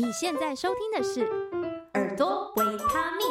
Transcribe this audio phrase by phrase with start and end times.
[0.00, 1.20] 你现在收听的是
[1.92, 3.26] 《耳朵维他命》，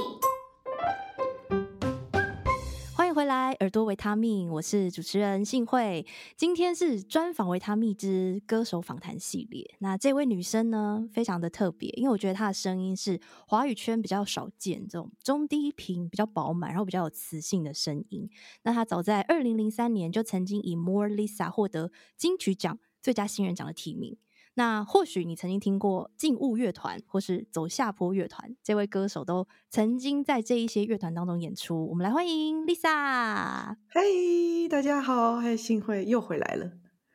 [2.95, 6.05] 欢迎回来，《耳朵维他命》，我是主持人幸慧。
[6.37, 9.65] 今天是专访维他命之歌手访谈系列。
[9.79, 18.29] 那这位女生呢，非常的特别，因为我觉得她的声音是华语圈比较少见，这种中低频、比较饱满，然后比较有磁性的声音。
[18.61, 24.19] 那她早在二零零三年就曾经以《More Lisa》获得金曲奖最佳新人奖的提名。
[24.55, 31.87] 那或许你曾经听过静物乐团或是走下坡乐团，这位歌手都曾经在这一些乐团当中演出。
[31.89, 33.75] 我们来欢迎 Lisa。
[33.89, 36.71] 嘿，大家好，嘿，幸会又回来了。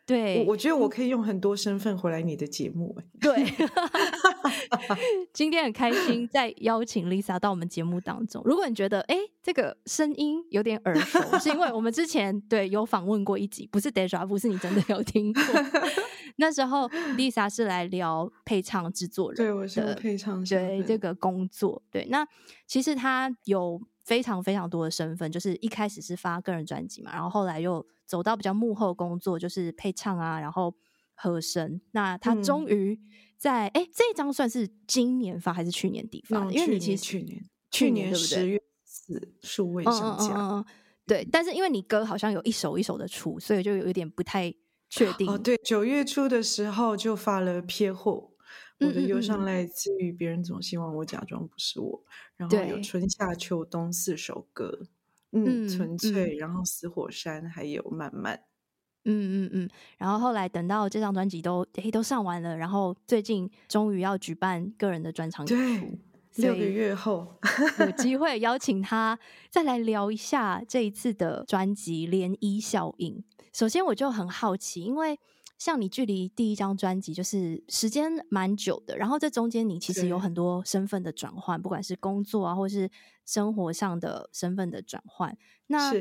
[0.06, 2.96] 对，我我觉得我可以用很多身份回来你的节目。
[3.20, 3.44] 对
[5.32, 8.42] 今天很开心再邀请 Lisa 到我们节目当中。
[8.44, 15.42] 如果你觉得哎，这个声音有点耳熟，是因为我们之前对有访问过一集，不是 Deja，不是你真的有听过。
[16.36, 22.06] 那时候 Lisa 是来聊配唱制作人，对，我是配唱，对这个工作，对。
[22.10, 22.26] 那
[22.66, 30.72] 其实他有非常非常多的身份，就是一开始是发个人专辑嘛，然后后来又走到比较幕后工作，就是配唱啊，然后
[31.14, 31.80] 和声。
[31.90, 33.00] 那他终于
[33.36, 36.50] 在哎、嗯，这一张算是今年发还是去年底发的？
[36.50, 40.64] 嗯、因为你其实去年去年十月四数位上架、嗯嗯嗯，
[41.06, 41.26] 对。
[41.32, 44.54] 但是因为你歌好像有一首一首的出，所以就有一点不太。
[44.90, 48.30] 确定哦，对，九月初的时候就发了《撇货》，
[48.86, 52.02] 我的忧伤来自于别人总希望我假装不是我，
[52.36, 54.86] 然后有春夏秋冬四首歌，
[55.32, 58.44] 嗯，纯粹，然后死火山，还有慢慢，
[59.04, 65.98] 嗯嗯嗯，然后后来等到这张专辑都嘿都上完了，然后最近终于要举办个人的专场演出，
[66.36, 67.38] 对，六个月后
[67.80, 69.18] 有机 会邀请他
[69.50, 73.16] 再来聊一下这一次的专辑《涟漪效应》。
[73.52, 75.16] 首先我就很好奇，因为
[75.58, 82.90] 像你距离第一张专辑就是时间蛮久的，然后在中间你其实有很多身份的转换，不管是工作啊，或是
[83.24, 85.36] 生活上的身份的转换。
[85.68, 85.92] 那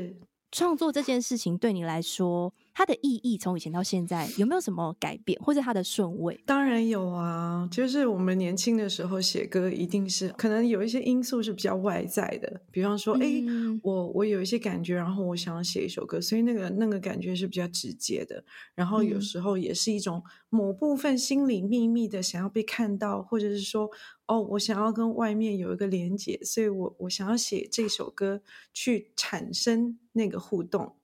[0.51, 6.41] 创作这件事情对你来说，它的意义从以前到现在有没有什么改变，或者它的顺位？
[6.45, 18.43] 当然有啊，就是我们年轻的时候写歌，一定是可能有一些因素是比较外在的，比方说，哎、嗯，我我有一些感觉，然后我想要写一首歌，所以那个那个感觉是比较直接的。
[18.73, 23.89] 然后有时候也是一种某部分心里秘密的想要被看到，或者是说，
[24.25, 28.41] 哦，我想要跟外面有一个连接，所以我我想要写这首歌
[28.73, 30.95] 去产生那个互动，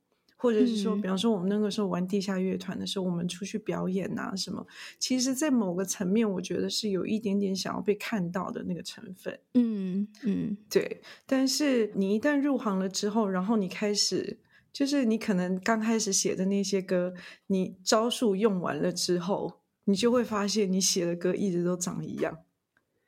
[0.41, 4.65] 或者是说，比方说我们那个时候玩地下乐团的时候，我们出去表演啊什么，
[4.97, 9.37] 其实，在某个层面，我觉得是有一点点想要被看到的那个成分。
[9.55, 11.01] 嗯嗯，对。
[11.25, 14.39] 但是你一旦入行了之后，然后你开始，
[14.71, 17.13] 就是你可能刚开始写的那些歌，
[17.47, 22.37] 你招数用完了之后，你就会发现你写的歌一直都长一样。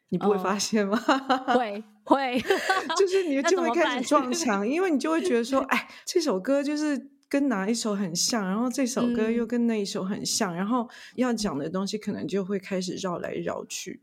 [0.09, 1.01] 你不会发现吗？
[1.07, 2.37] 哦、会会，
[2.99, 14.01] 就是你就会开始撞墙，因为你就会觉得说，哎，这首歌就是跟哪一首很像，然后这首歌又跟那一首很像，嗯、然后要讲的东西可能就会开始绕来绕去，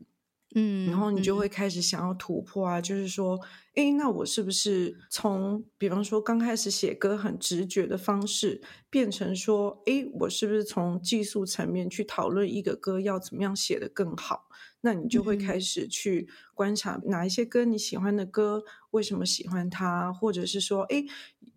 [0.55, 1.47] 嗯，然后你就会。
[1.47, 3.39] 开始想要突破啊，嗯、就是说，
[3.75, 14.47] 哎，那我是不是从，比方说刚开始写歌很直觉的方式，变成说，哎，我是不是从技术层面去讨论一个歌要怎么样写得更好？
[14.81, 21.05] 那你就会开始去观察哪一些歌你喜欢的歌，为什么喜欢它，或者是说，诶，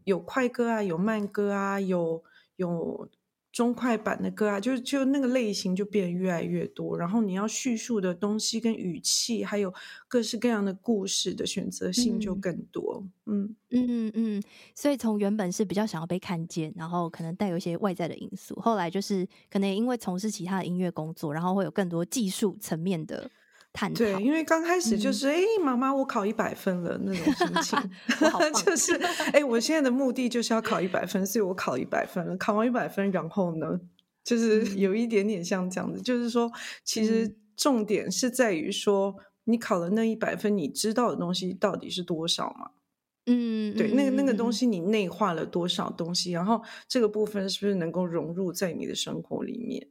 [0.04, 2.22] 有快歌啊，有慢歌啊，有
[2.56, 3.08] 有
[3.52, 6.96] 中快板的歌啊，就就那个类型就变得越来越多。
[6.96, 9.72] 然后你要叙述的东西跟语气，还有
[10.08, 13.04] 各式各样的故事的选择性就更多。
[13.26, 14.42] 嗯嗯嗯嗯，
[14.74, 23.30] 所以从原本是比较想要被看见，然后可能带有一些外在的因素，后来就是可能因为从事其他的音乐工作，然后会有更多技术层面的
[23.72, 23.98] 探讨。
[23.98, 27.90] 对，因为刚开始就是哎，妈妈，我考一百分了那种心情
[28.64, 28.94] 就是
[29.32, 32.36] 哎，我现在的目的就是要考一百分，所以我考一百分了。
[32.36, 33.80] 考完一百分，然后呢，
[34.24, 36.52] 就是有一点点像这样子，就是说，
[36.84, 42.70] 其实重点是在于说，你考了那一百分，你知道的东西到底是多少嘛？
[43.26, 49.86] 嗯，对，那个那个东西你内化了多少东西，然后这个部分是不是能够融入在你的生活里面？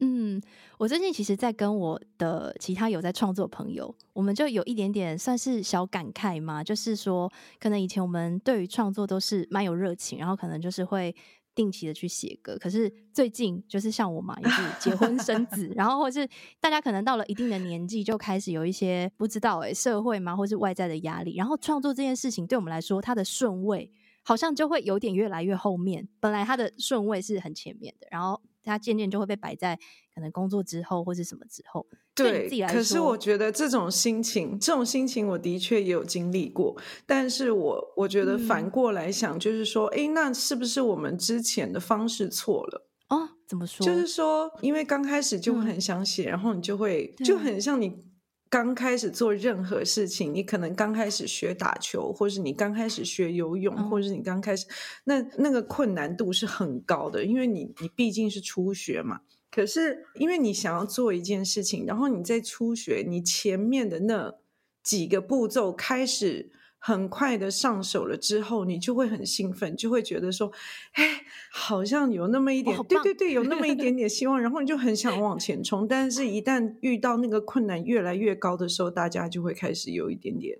[0.00, 0.40] 嗯，
[0.78, 11.14] 我最近其实，在跟我的其他有在创作朋友，我们就有一点点算是小感慨嘛，就是说，可能以前我们对于创作都是蛮有热情，然后可能就是会。
[11.56, 16.28] 定期的去写歌，可是最近就是像我嘛，也是结婚 生子，然后或是
[16.60, 23.90] 大家可能到了一定的年纪，就开始有一些不知道诶、欸，社会嘛，或是外在的压力，然后创作这件事情对我们来说，它的顺位
[24.22, 26.06] 好像就会有点越来越后面。
[26.20, 29.78] 本来它的顺位是很前面的，然后它渐渐就会被摆在
[30.14, 31.86] 可能工作之后或是什么之后。
[32.14, 36.76] 对，对可是我觉得这种心情，这种心情我的确也有经历过。
[37.06, 42.88] 但是我我觉得反过来想，就是说，哎、嗯，那是不是我们之前的方式错了？
[43.08, 43.86] 哦，怎么说？
[43.86, 48.02] 就是说，因为刚开始就很想写，嗯、然后你就会就很像你
[48.48, 54.66] 刚开始做任何事情，你可能刚开始学打球，或是你刚开始学游泳，嗯、或者是你刚开始，
[55.04, 59.20] 那那个困难度是很高的，因为你你毕竟是初学嘛。
[59.50, 64.34] 可是，因为你想要做一件事情，然后你在初学，你前面的那
[64.82, 70.52] 几个步骤开始很快的上手了之后，你就会很兴奋，就会觉得说，
[70.92, 75.86] 哎，好像有那么一点，对对对，有那么一点点希望，然后你就很想往 前冲。
[75.88, 80.58] 但是，一旦遇到那个困难越来越高的时候，大家就会开始有一点点，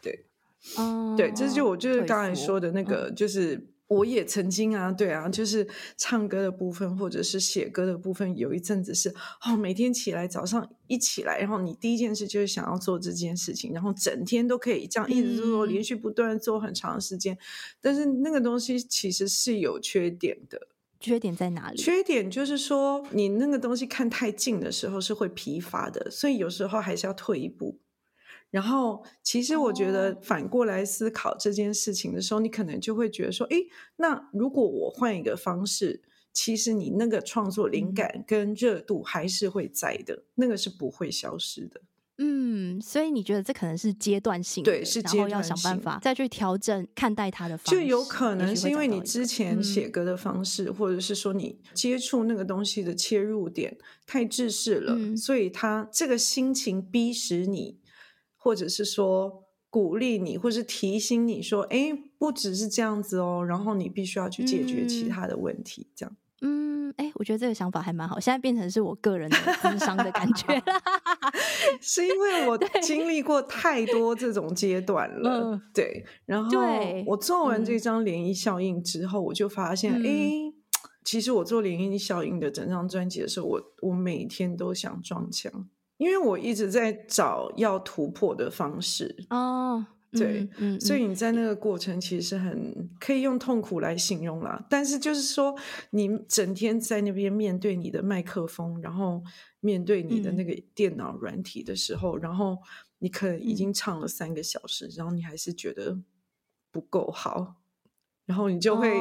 [0.00, 0.26] 对，
[0.78, 3.68] 嗯，对，这就我就是刚才说的那个，就是。
[3.86, 9.14] 我也曾经啊，对啊，就是唱歌的部分或者是写歌的部分，有一阵子是
[9.44, 17.36] 哦，每天起来早上一起来，然后你第一件事就是想要做这件事情，然后整天都可以这样一直做，连续不断做很长时间。
[17.80, 21.76] 但是那个东西其实是有缺点的，缺点在哪里？
[21.76, 27.78] 缺点就是说你那个东西看太近的时候是会疲乏的，所以有时候还是要退一步。
[28.54, 33.66] 然后，其实我觉得反过来思考这件事情的时候，哦、你可能就会觉得说，诶，
[33.96, 36.00] 那如果我换一个方式，
[36.32, 41.80] 其实你那个创作灵感跟热度还是会在的，嗯、那个是不会消失的。
[42.18, 47.80] 嗯，所以你觉得这可能是阶段性的，对，是阶段性，然后要想办法再去调整看待它的方式。
[47.80, 53.76] 就有可能是因为你之前写歌的方式，嗯、或者是说你接触那个东西的切入点
[54.06, 57.82] 太制式了，嗯、所以他这个心情逼使你。
[58.44, 68.20] 或者是说鼓励你，或是提醒你说：“哎，不只是这样子哦，然后你必须要去解决其他的问题。”这样，嗯，哎，我觉得这个想法还蛮好。
[68.20, 70.62] 现在变成是我个人的咨商的感觉了，
[71.80, 75.58] 是因为我经历过太多这种阶段了。
[75.72, 76.50] 对，对，然后
[77.06, 80.52] 我做完这张涟漪效应之后，我就发现，哎、嗯，
[81.02, 85.66] 其实我做涟漪效应的整张专辑的时候，我我每天都想撞墙。
[85.96, 94.64] 因为我一直在找要突破的方式哦，对，嗯，嗯，所以你在那个过程其实很可以用痛苦来形容啦。
[94.68, 95.56] 但是就是说，
[95.90, 99.22] 你整天在那边面对你的麦克风，然后
[99.60, 102.58] 面对你的那个电脑软体的时候，嗯，然后
[102.98, 105.98] 你可能已经唱了三个小时，然后你还是觉得
[106.70, 107.56] 不够好，
[108.26, 108.92] 然后你就会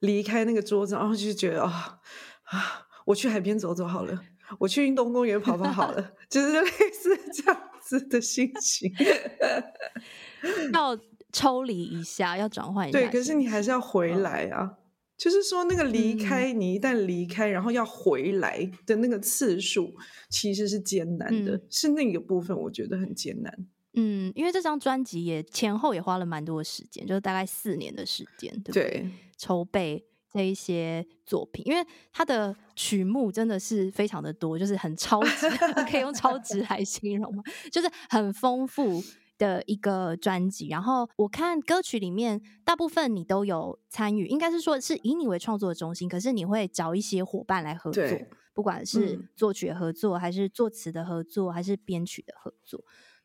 [0.00, 2.00] 离开那个桌子，然后就觉得啊
[2.44, 4.22] 啊，我去海边走走好了。
[4.58, 8.92] 我去运动公园跑跑好了， 就是类似这样子的心情，
[10.72, 10.98] 要
[11.32, 12.98] 抽离一下，要转换一下。
[12.98, 14.64] 对，可是你还是要回来啊。
[14.64, 14.76] 哦、
[15.16, 19.94] 就是说，那个离开，嗯、你一旦离开，然后要回来的那个次数，
[20.28, 23.66] 其实是艰难的，嗯、是那个部分，我觉得很艰难。
[23.94, 28.82] 嗯，因为这张专辑也前后也花了蛮多的时间，就是大概四年的时间，对不对？
[28.90, 30.06] 对，筹备。
[30.32, 35.48] 这一些作品，因为它的曲目真的是非常的多，就是很超值，
[35.90, 37.42] 可以用超值来形容吗？
[37.70, 39.02] 就是很丰富
[39.36, 40.68] 的一个专辑。
[40.68, 48.02] 然后我看歌曲里面，大部分你都有参与，应该是说是以你为创作的中心，可是你会找一些伙伴来合作，
[48.54, 52.82] 不管是作曲的合作，还是作词的合作，还是编曲的合作。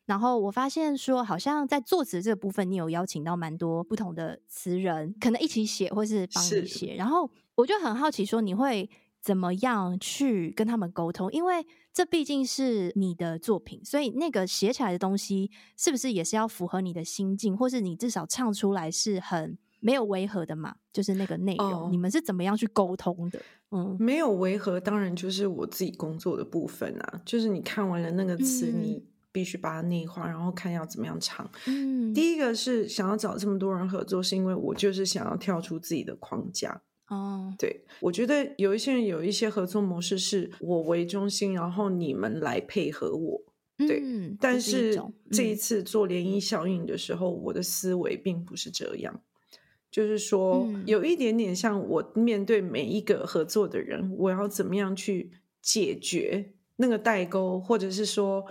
[0.08, 6.94] 然后我发现说，好像在作词这个部分，你有邀请到蛮多不同的词人，可能一起写，或是帮你写。
[6.94, 8.88] 然后我就很好奇，说你会
[9.20, 11.30] 怎么样去跟他们沟通？
[11.30, 11.62] 因为
[11.92, 20.76] 这毕竟是你的作品，所以那个写起来的东西，是不是也是要符合你的心境，或是你至少唱出来是很没有违和的嘛？
[20.90, 23.38] 就是那个内容，哦、你们是怎么样去沟通的？
[23.72, 27.20] 嗯，没有违和，当然就是我自己工作的部分啊。
[27.26, 29.04] 就是你看完了那个词，嗯、你。
[29.38, 31.48] 必须把它内化，然后看要怎么样唱。
[31.68, 36.82] 嗯，第一个是想要找这么多人合作，是因为我就是想要跳出自己的框架。
[37.06, 43.40] 哦，对，我觉得有一些人有一些合作模式是我为中心，然后你们来配合我。
[43.76, 49.20] 对，嗯，但是这，一次做涟漪效应的时候，嗯，我的思维并不是这样，
[49.88, 55.30] 就是说，嗯，有一点点像我面对每一个合作的人，我要怎么样去
[55.62, 58.44] 解决那个代沟，或者是说。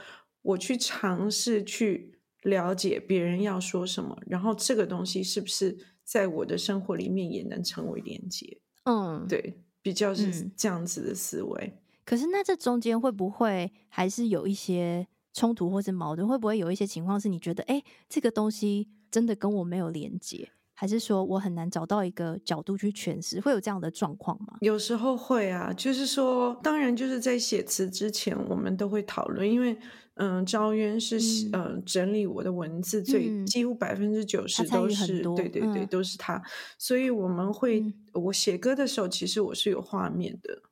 [0.48, 8.60] 我去尝试去了解别人要说什么，然后这个东西是不是在我的生活里面也能成为连接？
[8.86, 11.74] 嗯，对，比较是这样子的思维。
[11.74, 16.26] 嗯，可是那这中间会不会还是有一些冲突或者矛盾？
[16.26, 20.50] 会不会有一些情况是你觉得，哎，这个东西真的跟我没有连接？
[20.74, 23.42] 还是说我很难找到一个角度去诠释？
[23.42, 24.58] 会有这样的状况吗？
[24.62, 29.76] 有时候会啊，就是说，当然就是在写词之前，我们都会讨论，因为
[30.18, 31.18] 嗯，昭渊是
[31.54, 36.42] 嗯、呃、整理我的文字最、嗯、几乎百分之九十都是对对对，都是他，
[36.78, 40.64] 所以我们会、嗯、我写歌的时候，其实我是有画面的，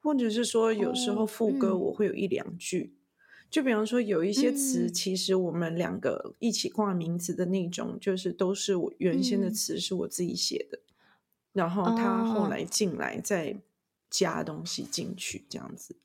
[0.00, 2.94] 或者是说有时候副歌我会有一两句。
[3.50, 10.84] 就比方说，有一些词，其实我们两个一起挂名字的那种，嗯、就是都是我原先的词是我自己写的，嗯、
[11.54, 13.56] 然后他后来进来再
[14.10, 15.96] 加东西进去这样子。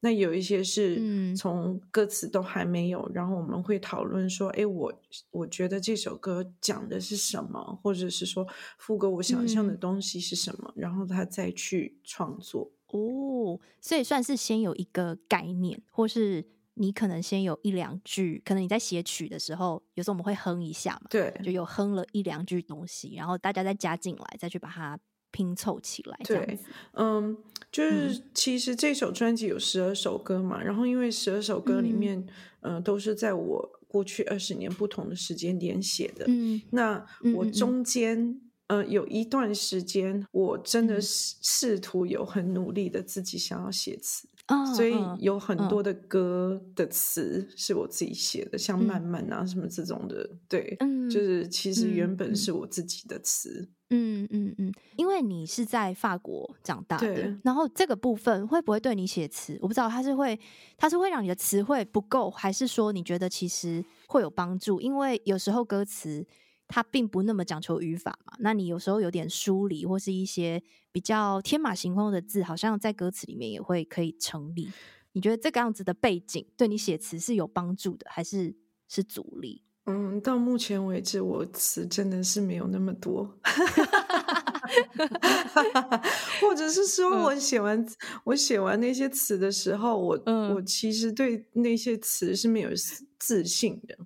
[0.00, 4.92] 那有一些是从歌词都还没有，然后我们会讨论说，哎，我
[5.30, 8.46] 我觉得这首歌讲的是什么，或者是说
[8.78, 12.72] 副歌我想象的东西是什么，嗯、然后他再去创作。
[12.88, 16.52] 哦，所以算是先有一个概念，或是。
[16.74, 24.98] 你可能先有一两句，可能你在写曲的时候，有时候我们会哼一下嘛，对，就有哼了一两句东西，然后大家再加进来，再去把它
[25.32, 26.16] 拼凑起来。
[26.24, 26.58] 对，
[26.92, 27.36] 嗯，
[27.72, 32.24] 就是其实这首专辑有十二首歌嘛，嗯、然后因为十二首歌里面，
[32.60, 38.18] 嗯、呃，都是在我过去二十年不同的时间点写的，嗯，那我中间。
[38.18, 38.42] 嗯
[38.88, 53.70] 有一段时间，我真的试试图有很努力的自己想要写词，嗯、所以有很多的歌的词是我自己写的，嗯、像慢慢啊什么这种的，对，嗯、就是其实原本是我自己的词。
[53.90, 60.38] 嗯嗯嗯，因为你是在法国长大的，对然后这个部分会不会对你写词，我不知道，它是会，
[60.76, 64.80] 它是会让你的词汇不够，还是说你觉得其实会有帮助？
[64.80, 66.26] 因为有时候歌词。
[66.74, 74.70] 它并不那么讲求语法嘛，那你有时候有点疏离或是一些比较天马行空的字，好像在歌词里面也会可以成立。
[75.12, 78.56] 你觉得这个样子的背景对你写词是有帮助的，还是
[78.88, 79.60] 是阻力？
[79.84, 83.38] 嗯，到目前为止，我词真的是没有那么多，
[86.40, 87.88] 或者是说我写完、嗯、
[88.24, 92.70] 我写完那些词的时候，我、嗯、我其实对那些词是没有
[93.18, 93.98] 自信的。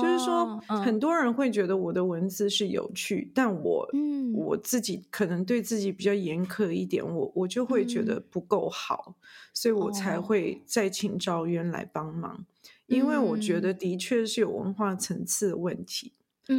[0.00, 3.88] 就是说，很多人会觉得我的文字是有趣，但我，
[4.32, 9.16] 我自己可能对自己比较严苛一点，我我就会觉得不够好，
[9.52, 12.46] 所以我才会再请赵渊来帮忙，
[12.86, 16.12] 因为我觉得的确是有文化层次的问题，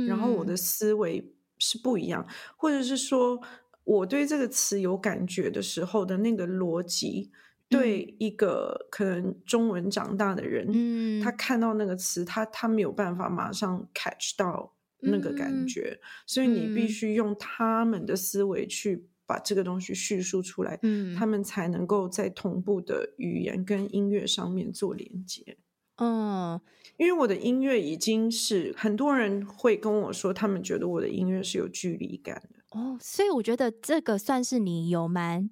[0.07, 2.27] 然后我的思维是不一样，
[2.57, 3.39] 或者是说
[3.85, 7.31] 我对这个词有感觉的时候的那个逻辑。
[7.77, 25.57] 对一个可能中文长大的人，嗯、他看到那个词，他他没有办法马上 catch 到那个感觉，嗯、所以你必须用他们的思维去把这个东西叙述出来，嗯、他们才能够在同步的语言跟音乐上面做连接。
[25.97, 26.59] 嗯，
[26.97, 32.79] 因为我的音乐已经是很多人会跟我说，他们觉得我的音乐是有距离感的。
[32.79, 35.49] 哦，所以我觉得这个算是你有蛮。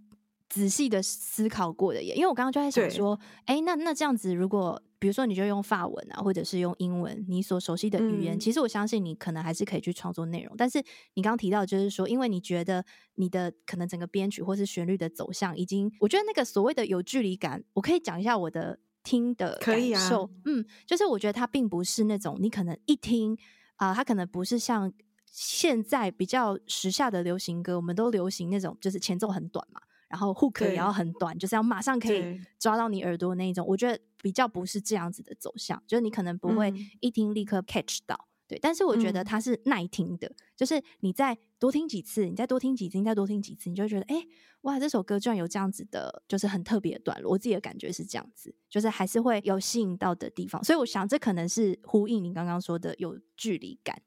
[0.51, 10.53] 仔细的思考过的耶，因为我刚刚就在想说，哎对，那那这样子，如果比如说你就用法文啊，或者是用英文，你所熟悉的语言，嗯、其实我相信你可能还是可以去创作内容。
[10.58, 12.84] 但是你刚刚提到，就是说，因为你觉得
[13.15, 19.72] 你的可能整个编曲或是旋律的走向，已经，我觉得那个所谓的有距离感，我可以讲一下我的听的感受。
[19.72, 23.38] 可以啊、嗯，就是我觉得它并不是那种你可能一听
[23.77, 24.91] 啊、呃，它可能不是像
[25.25, 29.81] 现在比较时下的流行歌，我们都流行那种就是前奏很短嘛。
[30.11, 33.65] 然后 hook 也要很短，就是要马上可以抓到你耳朵那一种。
[33.65, 38.59] 我觉得比较不是这样子的走向，就是你可能不会一听立刻 catch 到，嗯、对。
[38.61, 44.21] 但是我觉得它是耐听的，嗯、就是你再多听几次，你再多听几次，你再多听几次，你就会觉得，哎，
[44.61, 47.31] 哇，这首歌居然有这样子的，就是很特别的段落。
[47.31, 50.61] 我自己的感觉是这样子，就是还是会有吸引到的地方。
[50.63, 54.01] 所以我想，这可能是呼应你刚刚说的有距离感。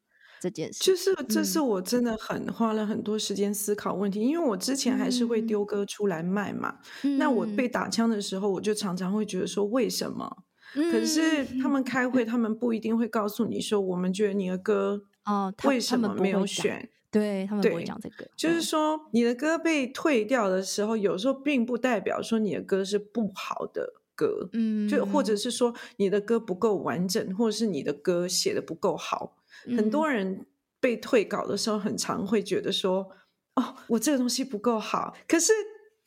[0.44, 6.80] 这件事就是，这是我真的很花了很多时间思考问题，嗯、因为我之前还是会丢歌出来卖嘛。
[7.02, 10.44] 嗯、那我被打枪的时候，我就常常会觉得说，为什么？
[10.74, 16.76] 嗯、可是他们开会，他们不一定会告诉你说，我们觉得你的歌哦，为什么没有选？
[16.76, 29.36] 哦、对他们不会讲这个，就是说你的歌被退掉的时候，有时候并不代表说你的歌是不好的歌，嗯，就或者是说你的歌不够完整，或者是你的歌写的不够好。
[29.76, 30.46] 很多人
[30.80, 33.10] 被退稿的时候，很常会觉得说
[33.56, 35.52] ：“哦，我这个东西不够好。”可是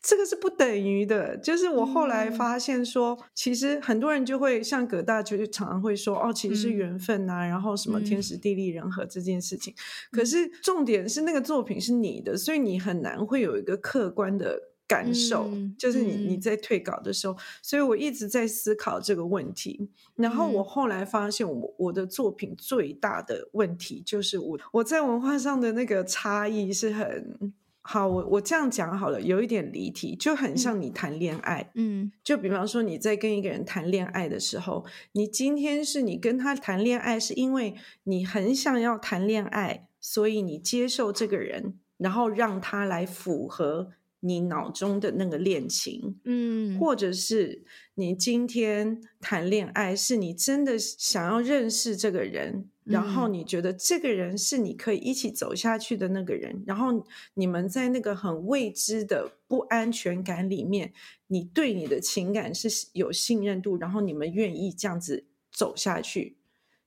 [0.02, 1.36] 这个是不等于的。
[1.38, 9.74] 就是我后来发现说，其实很多人就会像葛大，就常常会说：“哦，其实是缘分呐，然后什么天时地利人和这件事情。”
[10.12, 19.90] 可是重点是那个作品是你的，所以你很难会有一个客观的感受，嗯、就是你你在退稿的时候，嗯、所以我一直在思考这个问题。
[20.16, 28.08] 然后我后来发现我，我我的作品最大的问题就是我我在文化上的那个差异是很好。
[28.08, 43.92] 我我这样讲好了，有一点离题，就很像你谈恋爱，嗯，就比方说你在跟一个人谈恋爱的时候，你今天是你跟他谈恋爱，是因为你很想要谈恋爱，所以你接受这个人，然后让他来符合。
[44.20, 47.64] 你脑中的那个恋情，嗯，或者是
[47.96, 57.06] 你今天谈恋爱，是你真的想要认识这个人，嗯，然后你觉得这个人是你可以一起走下去的那个人，然后
[57.36, 60.92] 你们在那个很未知的不安全感里面，
[61.28, 66.38] 你对你的情感是有信任度，然后你们愿意这样子走下去，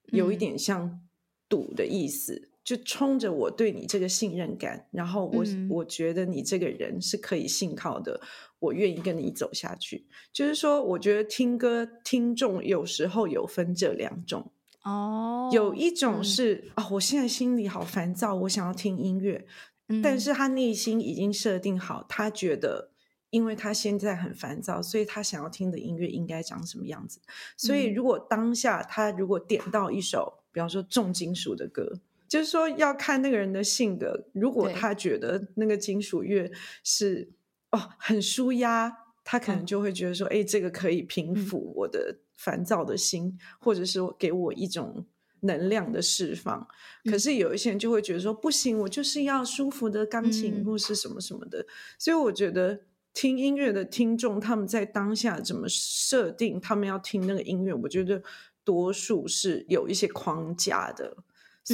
[0.07, 1.01] 有一点像
[1.49, 2.43] 赌的意思。
[2.45, 8.21] 嗯就冲着我对你这个信任感，然后我、嗯、我觉得你这个人是可以信靠的，
[8.59, 10.07] 我愿意跟你走下去。
[10.33, 14.53] 就是说，我觉得听歌听众有时候有分这两种
[14.85, 19.47] 哦，有一种是啊、嗯哦，我现在心里好烦躁，我想要听音乐，
[19.89, 22.93] 嗯、但是他内心已经设定好，他觉得
[23.31, 27.21] 因为他现在很烦躁，所以他想要听的音乐应该长什么样子。
[27.57, 32.01] 所以如果当下他如果点到一首，比方说重金属的歌。
[32.31, 34.29] 就是说，要看那个人的性格。
[34.33, 36.49] 如果他觉得那个金属乐
[36.85, 37.29] 是
[37.73, 45.05] 哦很舒压，他可能就会觉得说，哎、嗯，这个可以平抚我的烦躁的心，嗯、或者是给我一种
[45.41, 46.69] 能量的释放。
[47.05, 51.59] 可是有一些人就会觉得说，不行，我就是要舒服的钢琴或是什么什么的。
[51.59, 51.67] 嗯、
[51.99, 52.83] 所以我觉得
[53.13, 58.23] 听音乐的听众，他们在当下怎么设定他们要听那个音乐，我觉得
[58.63, 61.17] 多数是有一些框架的。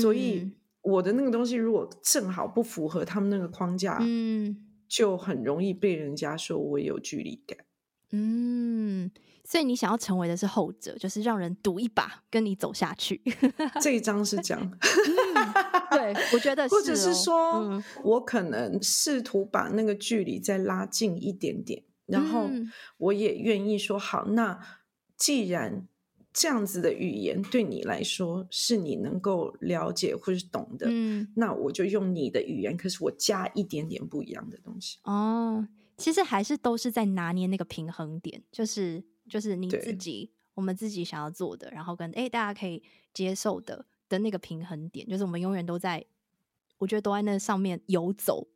[0.01, 0.51] 所以
[0.83, 7.59] 我的那个东西如果正好不符合他们那个框架，嗯，就很容易被人家说我有距离感。
[8.13, 9.11] 嗯，
[9.45, 13.21] 所以你想要成为的是后者，就是让人赌一把跟你走下去。
[13.83, 15.53] 这一张是这样，嗯、
[15.91, 22.49] 对，我觉得是、哦，或者是说、嗯、我可能试图把那个距离再拉近一点点，然后
[22.99, 24.61] 我也愿意说好，那
[25.17, 25.89] 既然。
[26.39, 34.99] 这样子的语言对你来说是你能够了解或是懂的，嗯，那我就用你的语言，可是我加一点点不一样的东西。
[35.05, 42.83] 哦，其实还是都是在拿捏那个平衡点，就是就是你自己，我们自己想要做的，然后跟诶大家可以
[43.15, 46.05] 接受的的那个平衡点，就是我们永远都在，
[46.77, 48.47] 我觉得都在那上面游走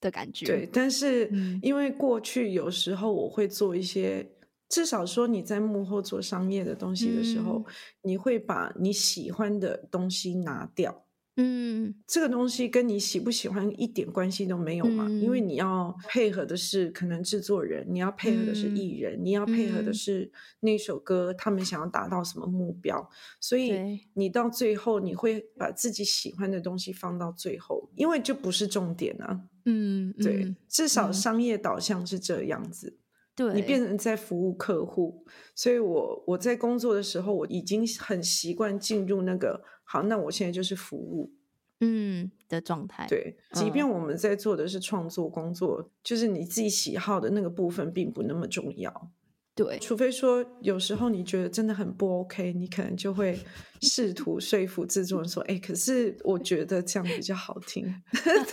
[0.00, 0.46] 的感觉。
[0.46, 1.30] 对，但是
[1.62, 4.28] 因为过去有时候我会做一些。
[4.70, 7.64] 至少说你在幕后做商业的东西的时候，嗯，
[8.02, 11.04] 你会把你喜欢的东西拿掉。
[11.36, 20.30] 嗯，这个东西跟你喜不喜欢一点关系都没有嘛，嗯，因为你要配合的是可能制作人，你要配合的是艺人，嗯，你要配合的是
[20.60, 23.08] 那首歌，他们想要达到什么目标，
[23.40, 23.72] 所以
[24.14, 29.40] 你到最后你会把自己喜欢的东西放到最后，因为就不是重点啊。
[29.64, 32.98] 嗯，对，至少商业导向是这样子。
[33.34, 41.32] 对，你变成在服务客户，所以我我在工作的时候，我已经很习惯进入那个好，那我现在就是服务，
[41.80, 43.06] 嗯的状态。
[43.08, 49.10] 对，即便我们在做的是创作工作，嗯，就是你自己喜好的那个部分并不那么重要。
[49.54, 53.38] 对，除非说有时候你觉得真的很不 OK，你可能就会
[53.82, 57.84] 试图说服制作人说：“哎，可是我觉得这样比较好听。”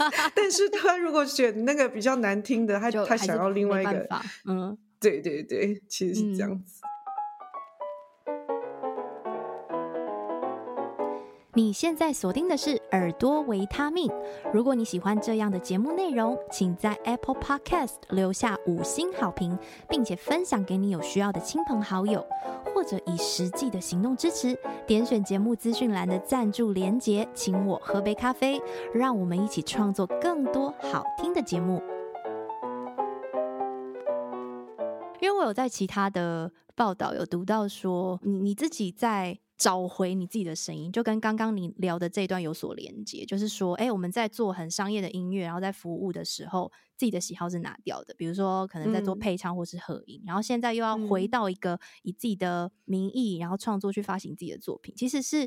[0.35, 4.07] 但是他如果选那个比较难听的，他他想要另外一个，
[4.45, 6.81] 嗯，对对对，其实是这样子。
[11.57, 14.07] 你现在锁定的是耳朵维他命。
[14.53, 19.57] 如果你喜欢这样的节目内容，请在 Apple Podcast 留下五星好评，
[19.89, 22.23] 并且分享给你有需要的亲朋好友，
[22.75, 24.55] 或者以实际的行动支持。
[24.85, 28.61] 点选节目资讯栏的赞助连结，请我喝杯咖啡，
[28.93, 31.81] 让我们一起创作更多好听的节目。
[35.19, 39.39] 因为我有在其他的报道有读到说，你你自己在。
[39.57, 43.25] 找回你自己的声音，就跟刚刚你聊的这一段有所连接。
[43.25, 48.13] 就是说，哎，我们在做很商业的音乐，然后在服务的时候，自己的喜好是拿掉的。
[48.15, 54.93] 比如说，可能在做配唱或是合音，嗯，然后现在又要回到一个以自己的名义，然后创作去发行自己的作品。
[54.95, 55.45] 其实是，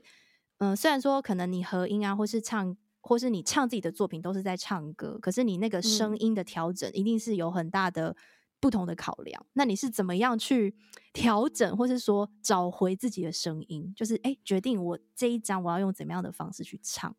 [0.58, 8.16] 嗯，呃，虽然说可能你合音啊，或是唱，或是你唱自己的作品，都是在唱歌，可是你那个声音的调整，一定是有很大的。
[8.60, 10.74] 不同的考量，那你是怎么样去
[11.14, 13.92] 调整，或是说找回自己的声音？
[13.96, 17.16] 就是哎，决定我这一张我要用怎么样的方式去唱？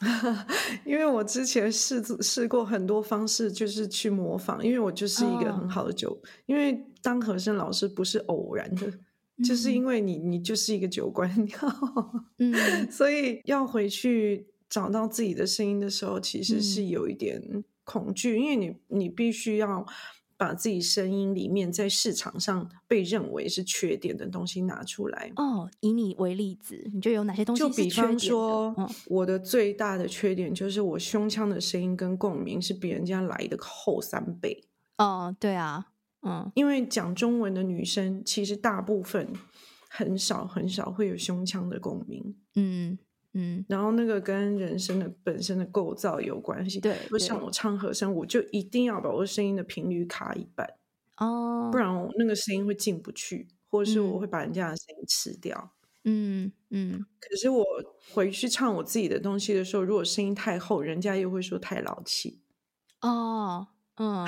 [0.84, 4.64] 因为我之前试试过很多方式，就是去模仿。
[4.64, 6.18] 因为我就是一个很好的酒，oh.
[6.46, 8.86] 因为当和声老师不是偶然的，
[9.36, 11.28] 嗯、就是因为你你就是一个酒官，
[12.38, 19.86] 嗯，所以要回去找到自己的声音的时候，其实是有一点恐惧，嗯、因为你你必须要。
[20.38, 25.32] 把自己声音里面在市场上被认为是缺点的东西拿出来。
[25.34, 27.60] 哦，以你为例子，你觉得有哪些东西？
[27.60, 34.64] 就比方说，嗯、我的最大的缺点就是我胸腔的声音跟共鸣是比人家来的厚三倍。
[34.96, 35.88] 哦，对啊，
[36.22, 39.32] 嗯，因为讲中文的女生其实大部分
[39.90, 42.36] 很少很少会有胸腔的共鸣。
[42.54, 42.98] 嗯。
[43.34, 46.80] 嗯，然后那个跟人声的本身的构造有关系。
[46.80, 50.66] 对，不像我唱和声，我就一定要把我的声音的频率卡一半
[51.18, 55.72] 哦，不然我那个声音会进不去，或者是我会把人家的声音吃掉。
[56.04, 57.04] 嗯嗯。
[57.20, 57.64] 可是我
[58.14, 62.40] 回去唱我自己的东西的时候，如果声音太厚，人家又会说太老气。
[63.02, 64.26] 哦，嗯。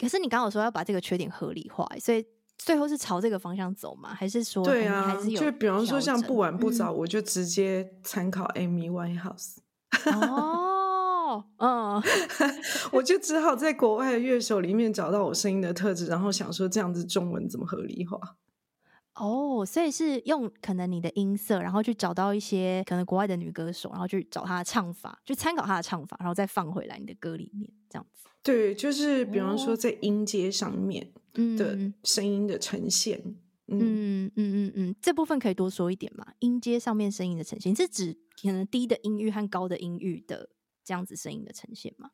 [0.00, 2.26] 可是你刚刚有说要把这个缺点合理化，所以。
[2.62, 4.14] 最后是朝这个方向走吗？
[4.14, 5.02] 还是说对啊？
[5.02, 9.56] 还是有就比方说像不晚不早，嗯、我就直接参考 Amy Winehouse。
[10.06, 12.02] 哦，嗯，
[12.92, 18.18] 我就只好在国外的乐手里面找到我声音的特质，然后想说这样子中文怎么合理化？
[19.14, 28.28] 哦，所以是用可能你的音色，然后去找到一些可能国外的女歌手，然后去找她的唱法，去参考她的唱法，然后再放回来你的歌里面，这样子。
[28.42, 31.12] 对，就是比方说在音阶上面。
[31.56, 33.16] 的声音的呈现，
[33.68, 36.26] 嗯嗯嗯嗯嗯，这部分可以多说一点吗？
[36.40, 40.50] 音阶上面声音的呈现，是指可能低的音域和高的音域的
[40.84, 42.10] 这样子声音的呈现吗？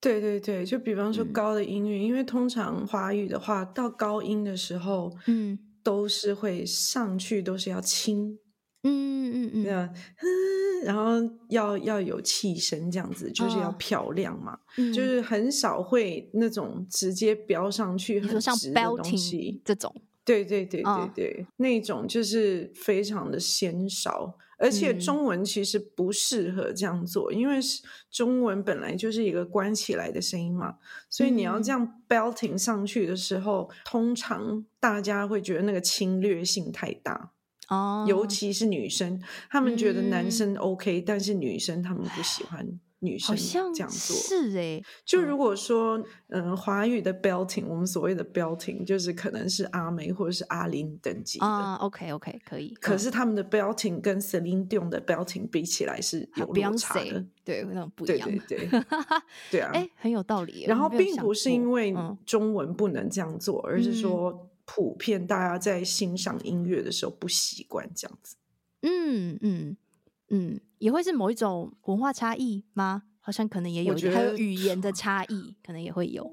[0.00, 8.36] 对对对，就比方说高的音域，嗯、因为通常华语的话，到高音的时候，嗯，都是会上去，都是要轻。
[8.86, 9.90] 嗯嗯嗯，对啊，
[10.84, 11.12] 然后
[11.50, 13.72] 要要有气声，这样子就是要。
[13.78, 19.94] 漂亮嘛，哦、就是很少会那种直接飙上去很直的东西，这种，
[20.24, 27.58] 对对对对对，哦、那种就是非常的鲜少，而且中文其实不适合这样做，嗯、因为
[28.10, 30.76] 中文本来就是一个关起来的声音嘛，
[31.10, 37.32] 所以你要这样 belting 上去的时候，嗯、通常大家会觉得那个侵略性太大。
[37.68, 42.64] 哦，尤其是女生，他们觉得男生 OK，、嗯、但是女生他们不喜欢
[43.00, 43.36] 女生
[43.74, 44.16] 这样做。
[44.16, 51.44] 是哎、欸，就如果说，嗯，华、呃、语的 belting，我们所谓的 belting，就是可能是阿妹或者是阿玲等级的。
[51.46, 52.72] 啊，OK OK，可以。
[52.80, 58.28] 可是他们的 belting 跟 Celine Dion 的 belting 比起来是有落差的，对，那种不一样。
[58.48, 58.82] 对对对，
[59.50, 60.64] 对啊，哎，很有道理。
[60.66, 64.48] 然后并不是因为中文不能这样做，嗯、而是说。
[64.66, 68.36] 普遍大家在欣赏音乐的时候不习惯这样子，
[68.82, 69.76] 嗯嗯
[70.28, 73.04] 嗯，也会是某一种文化差异吗？
[73.20, 76.30] 好像可能也有，还有语言的差异，可能也会有。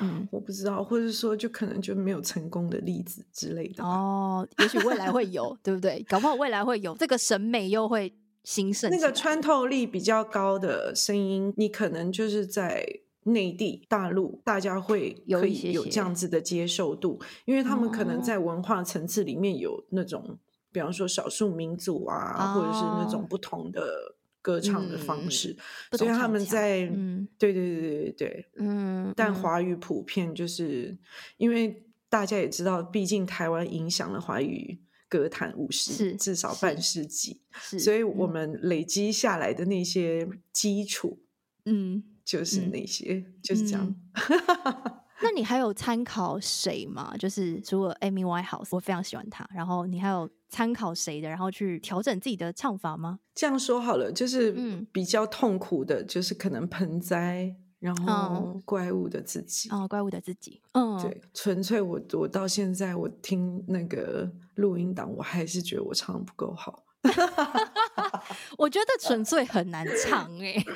[0.00, 3.84] 嗯，我不知道，或者说就可能就没有成功的例子之类的。
[3.84, 6.04] 哦，也许未来会有，对不对？
[6.08, 8.90] 搞不好未来会有这个审美又会兴盛。
[8.90, 12.84] 那个穿透力比较高的声音，你可能就是在。
[13.28, 20.38] 内地、大陆，大家会可以有这样子的接受度，因为他们可能在文化层次里面有那种，哦、
[20.72, 25.56] 比方说少数民族啊，哦、或者是那种不同的歌唱的方式，
[25.90, 30.96] 嗯、所以他们在，嗯、对对对对对，嗯，但华语普遍就是
[31.36, 37.40] 因为大家也知道，毕竟台湾影响了华语歌坛五十，至少半世纪，
[37.78, 41.18] 所以我们累积下来的那些基础，
[41.64, 42.02] 嗯。
[42.28, 43.86] 就是那些，嗯、就是这样。
[43.86, 43.96] 嗯、
[45.22, 47.16] 那你还有参考谁吗？
[47.18, 49.48] 就是除了 Amy Winehouse，我非常喜欢她。
[49.50, 51.28] 然后你还有参考谁的？
[51.30, 53.20] 然后去调整自己的唱法吗？
[53.34, 54.52] 这样说好了，就是
[54.92, 59.70] 比较痛苦的，就是可能盆栽，然后怪物的自己。
[59.70, 60.60] 哦，怪物的自己。
[60.72, 66.84] 嗯，对，纯粹我我到现在我听那个录音档，我还是觉得我唱的不够好。
[68.58, 70.66] 我觉得纯粹很难唱哎、欸，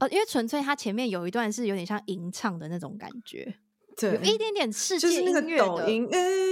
[0.00, 3.54] 呃， 因为纯粹它前面有一段是有点像吟唱的那种感觉，
[3.96, 5.86] 对，有一点点世界音乐的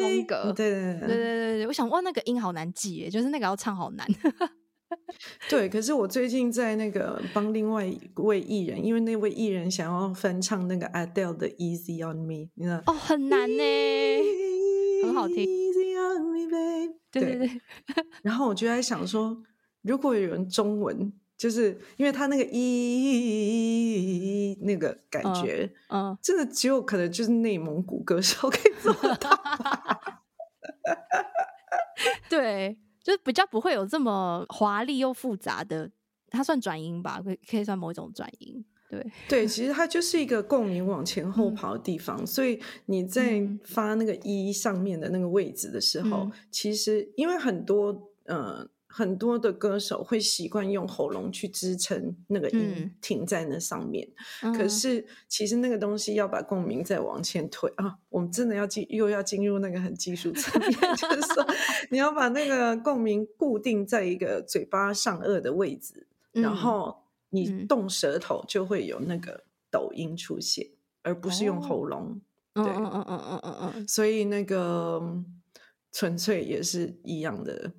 [0.01, 4.07] 风格，对对对对对对，我想哇，那个音好难记哎，就是那个要唱好难。
[5.49, 12.81] 对，可是我最近在那个帮另外一位艺人，因为那位艺人想要翻唱那个 Adele 的 Easy on Me，你知道？
[12.87, 13.63] 哦，很难呢，
[15.03, 15.45] 很好听。
[17.11, 17.61] 对对对，
[18.23, 19.43] 然后我就在想说，
[19.83, 29.31] 如果有人中文，就是因为他那个一那个感觉，嗯，嗯真的只有可能就是内蒙古歌手可以做到。
[32.29, 35.91] 对，就比较不会有这么华丽又复杂的
[36.31, 38.65] 它算转音吧，可以可以算某一种转音。
[38.89, 39.07] 对。
[39.29, 54.09] 对，其实它就是一个共鸣往前后跑的地方，嗯、所以你在发那个一上面的那个位置的时候，嗯、其实因为很多呃很多的歌手会习惯用喉咙去支撑那个音停在那上面，
[54.43, 61.45] 嗯、可是其实那个东西要把共鸣再往前推啊，我们真的要进又要进入那个很技术层面， 就是说
[61.91, 67.03] 你要把那个共鸣固定在一个嘴巴上颚的位置，嗯、然后。
[67.35, 72.23] 你动舌头就会有那个抖音出现，嗯、而不是用喉咙。
[72.55, 75.03] 哦、对，嗯嗯嗯嗯嗯嗯，所以那个
[75.91, 77.73] 纯粹也是一样的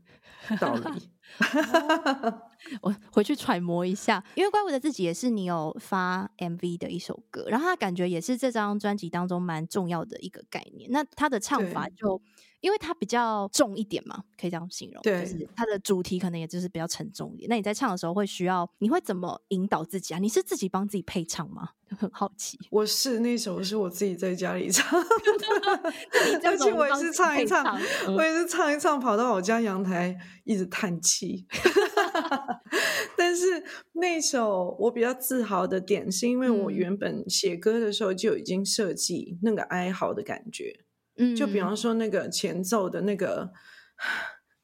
[0.60, 1.10] 道理。
[2.82, 10.90] 我回去揣摩一下，因为怪物的自己也是你有发 MV 的一首歌，然后他感觉也是这张专辑当中蛮重要的一个概念。
[10.92, 12.22] 那他的唱法就。
[12.66, 15.00] 因为它比较重一点嘛，可以这样形容。
[15.04, 17.48] 对，就是它的主题可能也就是比较沉重一点。
[17.48, 20.18] 那你在唱的时候会需要，你会怎么引导自己啊？
[20.18, 21.70] 你是自己帮自己配唱吗？
[22.00, 22.58] 很好奇。
[22.72, 25.00] 我是那首是我自己在家里唱，
[26.44, 27.64] 而且我也是唱一唱，
[28.08, 31.46] 我也是唱一唱，跑到我家阳台一直叹气。
[33.16, 40.85] 但是那首我比较自豪的点，是因为我原本写歌的时候就已经设计那个哀嚎的感觉。
[41.18, 43.52] 嗯，就比方说那个前奏的那个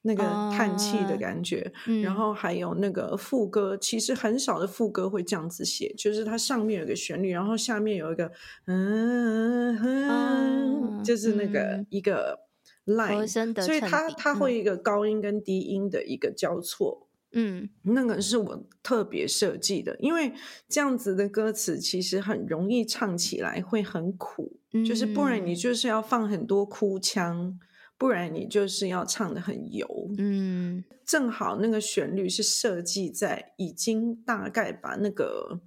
[0.04, 1.72] 那个叹气的感觉，
[2.04, 8.32] 然后还有那个副歌，其实很少的副歌会这样子写，就是它上面有个旋律，然后下面有一个
[8.66, 12.40] 嗯，嗯啊、就是那个一个
[12.86, 13.28] line，
[13.64, 17.08] 所以它它会一个高音跟低音的一个交错。
[17.34, 20.34] 嗯，那个是我特别设计的，因为
[20.68, 27.58] 这样子的歌词其实很容易唱起来会很苦，嗯、就是不然你就是要放很多哭腔，
[27.98, 29.88] 不然你就是要唱的很油。
[30.18, 35.62] 嗯，正好那个旋律是设计在已经大概把那个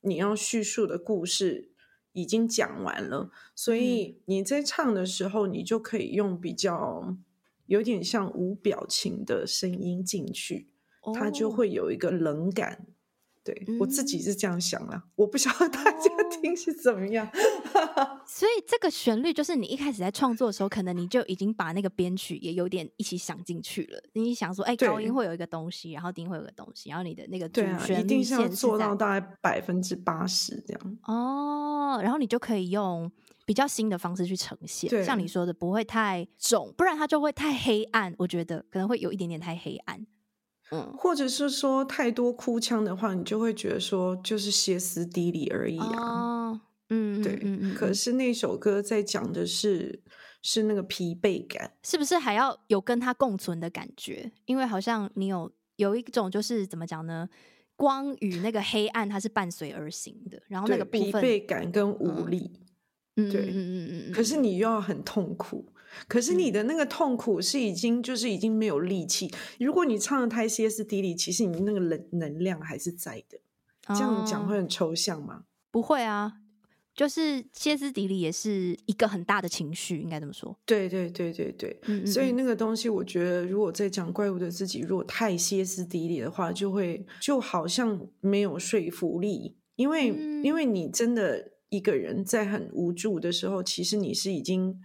[0.00, 1.70] 你要叙述的故事
[2.12, 7.16] 已经讲完了，所以你在唱的时候，你就可以用比较
[7.66, 10.70] 有点像无表情的声音进去。
[11.12, 12.86] 他就会有一个冷感，
[13.44, 17.26] 对、嗯、我自己是这样想啦，我不晓得大家 听是怎么样。
[17.26, 24.00] 哦、 所以这个旋律就是你一开始在创作的时候，可能你就已经把那个编曲也有点一起想进去了。
[24.12, 30.98] 你想说，哎、欸，高音会有一个东西，然后低音会有个东西，然后你的那个主旋律线、啊、一定是要做到大概百分之八十这样。
[31.04, 33.10] 哦，然后你就可以用
[33.46, 38.14] 比较新的方式去呈现，像你说的不会太重，不然它就会太黑暗。
[38.18, 40.06] 我觉得可能会有一点点太黑暗。
[40.70, 46.50] 嗯，或者是说太多哭腔的话，你就会觉得说就是歇斯底里而已啊。
[46.50, 47.38] 哦、嗯，对。
[47.42, 50.02] 嗯嗯、可是那首歌在讲的是
[50.42, 54.30] 是那个疲惫感，是不是还要有跟他共存的感觉？
[54.44, 57.28] 因为好像你有有一种就是怎么讲呢？
[57.74, 62.50] 光与那个黑暗它是伴随而行的，然后那个疲惫感跟无力，
[63.16, 64.12] 嗯、对，嗯嗯嗯嗯。
[64.12, 65.72] 可是你又要很痛苦。
[66.06, 69.30] 可是你的那个痛苦是已经就是已经没有力气。
[69.58, 73.38] 如果你唱的太歇斯底里，其实你那个能能量还是在的。
[73.88, 75.44] 这样讲会很抽象吗？
[75.70, 76.34] 不会啊，
[76.94, 80.54] 就是歇斯底里也是一个很大的情绪，应该这么说。
[80.66, 94.78] 对对对对对，嗯嗯嗯，所以那个东西，我觉得如果在讲怪物的自己，如果太歇斯底里的话，就会就好像没有说服力，因为、嗯、因为你真的一个人在很无助的时候，其实你是已经。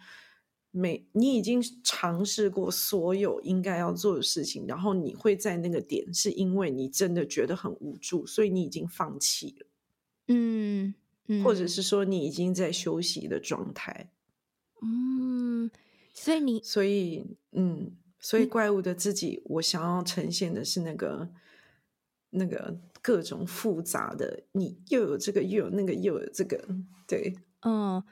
[0.75, 9.67] 每你已经尝试过所有应该要做的事情，然后你会在那个点，是因为你真的觉得很无助，所以你已经放弃了，
[10.29, 10.95] 嗯，
[11.27, 14.09] 嗯，或者是说你已经在休息的状态，
[14.81, 15.69] 嗯，
[16.11, 21.29] 所以你，所以，嗯，所以怪物的自己，我想要呈现的是那个
[22.31, 26.67] 那个各种复杂的，你又有这个，又有那个，又有这个，
[27.05, 28.03] 对，嗯。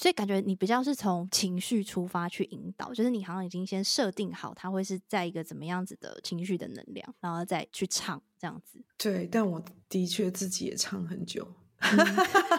[0.00, 8.80] 所以感觉你比较是从情绪出发去引导，就是你好像已经先设定好它会是在一个怎么样子的情绪的能量，然后再去唱这样子。
[8.96, 11.46] 对，但我的确自己也唱很久，
[11.80, 11.98] 嗯、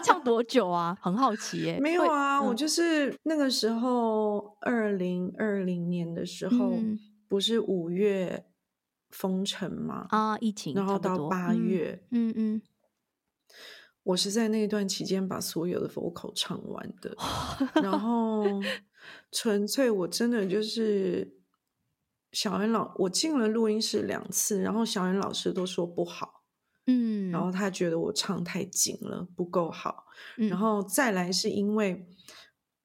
[0.04, 0.96] 唱多久啊？
[1.00, 1.80] 很好奇耶。
[1.80, 8.44] 没有啊，嗯、我就是那个时候二零二零年的时候，嗯、不是五月
[9.10, 10.06] 封城嘛？
[10.10, 12.62] 啊，疫情，然后到八月，嗯嗯。
[14.10, 17.16] 嗯我是在那段期间把所有的 vocal 唱完的，
[17.80, 18.44] 然后
[19.30, 21.36] 纯粹我真的就是
[22.32, 26.42] 小恩老，我进了录音室两次，然后小恩老师都说不好，
[26.86, 30.06] 嗯，然后他觉得我唱太紧了，不够好，
[30.38, 30.58] 嗯，然。
[30.58, 32.06] 后再来是因为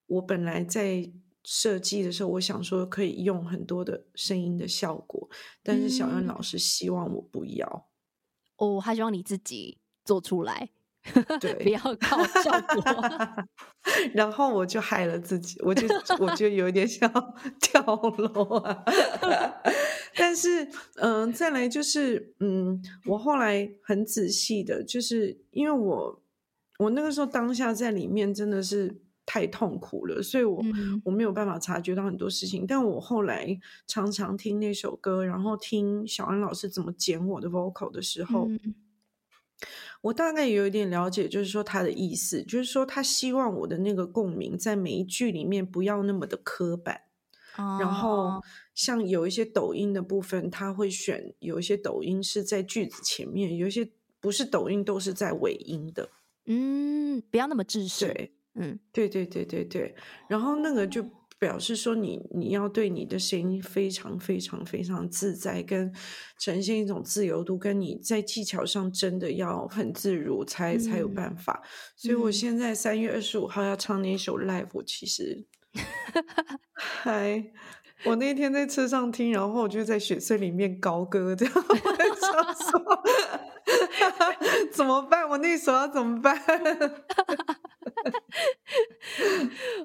[0.06, 1.12] 我本来在
[1.44, 5.30] 设计的时候，我想说可以用很多的声音的效果，
[5.64, 7.90] 但是小恩老师希望我不要。
[8.58, 10.70] 哦，他希望你自己做出来，
[11.40, 12.84] 对，不要靠效果。
[14.14, 15.88] 然后我就害了自己，我就
[16.20, 17.10] 我就有点想
[17.62, 17.82] 跳
[18.18, 18.84] 楼啊。
[20.18, 20.64] 但是，
[20.96, 26.22] 嗯、呃，再来就是，嗯，我后来很仔细的，就是因为我
[26.80, 32.66] 我那个时候当下在里面真的是太痛苦了，所以我、嗯、我没有办法察觉到很多事情。
[32.66, 38.48] 但我后来常常听那首歌，然后听小安老师怎么剪我的 vocal 的时候。
[38.48, 38.76] 嗯
[40.06, 47.02] 我大概有一点了解，就是说他的意思，就是说他希望我的那个共鸣在每一句里面不要那么的刻板。
[47.58, 48.40] 哦、然后
[48.76, 53.90] 像有一些抖音的部分，他会选有一些抖音是在句子前面，有一些
[54.20, 56.08] 不是抖音都是在尾音的。
[56.46, 58.06] 嗯，不要那么制式。
[58.06, 59.96] 对，嗯，对对对对对。
[60.28, 61.04] 然后那个就。
[61.38, 65.94] 表示说你你要对你的声音非常非常非常自在，跟
[66.40, 71.62] 呈现一种自由度，跟你在技巧上真的要很自如才，才才有办法。
[71.64, 71.68] 嗯、
[71.98, 75.46] 所以我现在三月二十五号要唱那一首 live，我其实
[76.74, 77.52] 还
[78.06, 81.54] 我那天在车上听，然后我就在雪隧里面高歌，这样
[84.72, 85.28] 怎么办？
[85.28, 86.40] 我那时候要怎么办？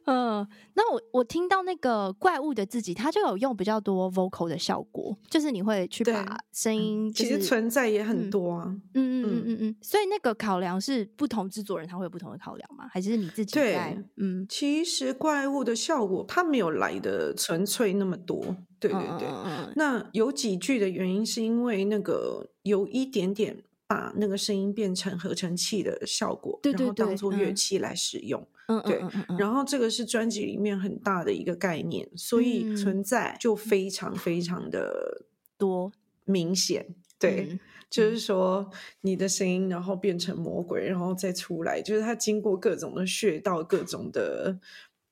[0.06, 8.64] 嗯，那我我听到那个怪物的自己，他就有用比较多 vocal 的效果，就是你会去把声音、就是，其实存在也很多啊。
[8.94, 12.86] 嗯嗯嗯嗯嗯，所以那个考量是不同制作人他会有不同的考量吗？
[12.90, 13.94] 还是你自己在？
[13.94, 18.40] 对，嗯，其实怪物的效果它没有来的纯粹那么多。
[18.78, 23.62] 对对对，嗯嗯嗯，那有几句的原因是因为那个有一点点。
[23.90, 28.46] 把那个声音变成合成器的效果，对对对，然后当做乐器来使用。
[28.68, 29.03] 嗯，对。
[29.37, 35.24] 然后这个是专辑里面很大的一个概念，嗯，所以存在就非常非常的
[35.59, 35.90] 多
[36.24, 36.87] 明显。
[37.18, 37.59] 对，嗯，
[37.90, 44.57] 就是说你的声音，然后变成魔鬼，然后再出来，就是它经过各种的穴道，各种的，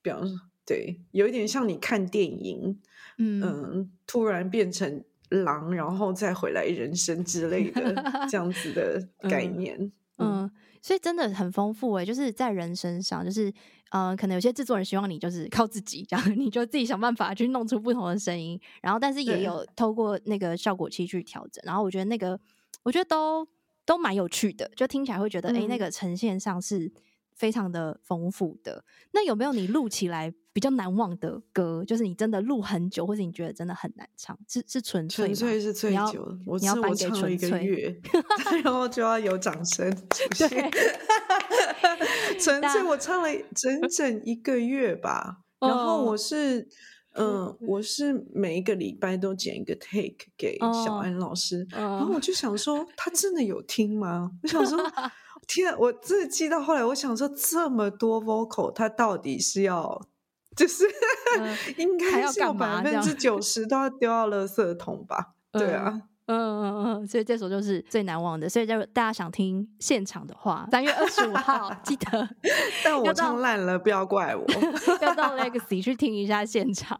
[0.01, 2.79] 比方说，对，有一点像你看电影，
[3.17, 5.03] 嗯，嗯突然变成。
[5.29, 7.93] 狼，然后再回来人生之类的
[8.29, 9.77] 这样子的 概念，
[10.17, 13.49] 嗯，嗯，所以真的很丰富诶，就是在人身上，就是
[13.91, 22.39] 嗯、呃，可能有些制作人希望你就是靠自己，然后你就自己想办法去弄出不同的声音，然后但是也有透过那个效果器去调整，然后我觉得那个
[22.83, 23.47] 我觉得都
[23.85, 26.91] 都蛮有趣的，就听起来会觉得哎、嗯，那个呈现上是。
[27.35, 31.83] 非常的丰富的，那有没有你录起来比较难忘的歌？
[31.85, 36.37] 就是你真的录很久，或者你觉得真的很难唱，是是纯粹纯粹是最久的。
[36.45, 37.95] 我要我唱了一个月
[38.63, 40.49] 然后就要有掌声出 现。
[40.49, 40.71] 对，
[42.39, 45.39] 纯粹我唱了整整一个月吧。
[45.59, 46.61] 然后我是
[47.13, 54.31] 嗯、呃，我是每一个礼拜都剪一个 take 给小安老师，然后我就想说，他真的有听吗？
[54.43, 54.79] 我想说。
[55.47, 59.99] 天，我自己记到后来，我想说这么多 vocal，他到底是要，
[60.59, 60.83] 就是、
[61.39, 65.35] 嗯、应该是有百分之 九十都要丢到垃圾桶吧？
[65.53, 68.49] 对啊，嗯嗯嗯，所以这首就是最难忘的。
[68.49, 72.29] 所以就大家想听现场的话，三月二十五号记得。
[72.83, 74.45] 但我唱烂了，不要怪我。
[75.01, 76.99] 要到 Legacy 去听一下现场。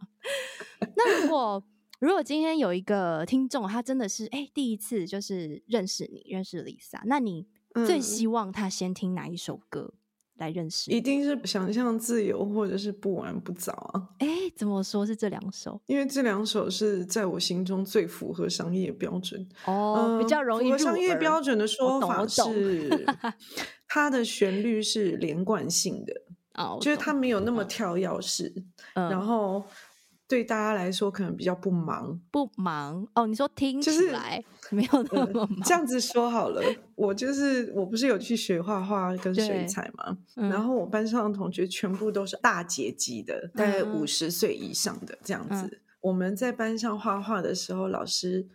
[0.96, 1.62] 那如果
[1.98, 7.46] 如果今天有一个听众，他真的是哎、欸、第一次就是认识你，认识 Lisa，那你？
[7.86, 9.94] 最希望他先听哪一首歌
[10.40, 10.90] 来认识？
[10.90, 14.08] 一定是想象自由，或者是不晚不早啊！
[14.18, 14.26] 哎，
[14.56, 15.80] 怎么说是这两首？
[15.86, 20.66] 因为这两首是在我心中最符合商业标准哦、呃，比较容易。
[20.66, 23.06] 符合商业标准的说法是，
[23.86, 26.12] 它的旋律是连贯性的
[26.54, 28.52] 哦，就是它没有那么跳跃式，
[28.94, 29.64] 嗯、然后。
[30.30, 33.26] 对大家来说可能比较不忙，不忙哦。
[33.26, 34.40] 你说听起来
[34.70, 36.62] 没有那么这样子说好了。
[36.94, 45.80] 我就是我不是有去学画画跟水彩嘛、嗯，然后我班上的同学全部都是大姐级的，大概五十岁以上的这样子、嗯。
[46.02, 48.46] 我们在班上画画的时候，老师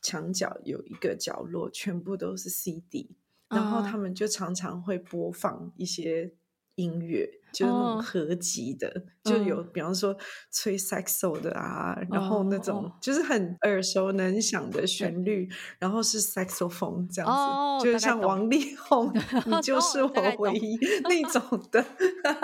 [0.00, 3.16] 墙角有一个角落，全部都是 CD，、
[3.48, 6.32] 嗯、然后他们就常常会播放一些
[6.76, 7.28] 音乐。
[7.54, 10.14] 就是那种合集的，哦、就有、嗯、比方说
[10.50, 15.48] 吹 saxo 的啊、哦，然后那种就是很耳熟能详的旋律，
[15.78, 18.74] 然后是 saxophone 这样子，哦、就是像王力。
[18.84, 19.10] 宏，
[19.46, 20.76] 你就是我唯一。
[21.04, 21.82] 那种的。